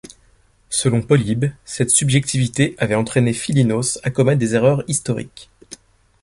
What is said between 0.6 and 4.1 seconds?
Selon Polybe, cette subjectivité avait entraîné Philinos à